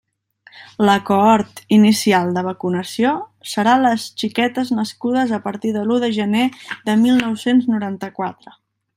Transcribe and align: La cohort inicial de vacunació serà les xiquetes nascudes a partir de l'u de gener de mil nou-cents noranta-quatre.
La 0.89 0.93
cohort 1.09 1.59
inicial 1.77 2.31
de 2.37 2.43
vacunació 2.47 3.11
serà 3.51 3.75
les 3.81 4.05
xiquetes 4.21 4.71
nascudes 4.77 5.35
a 5.39 5.43
partir 5.47 5.73
de 5.79 5.83
l'u 5.89 5.99
de 6.05 6.09
gener 6.19 6.47
de 6.89 6.97
mil 7.07 7.21
nou-cents 7.27 7.69
noranta-quatre. 7.75 8.55